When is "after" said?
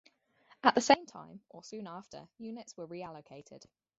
1.85-2.27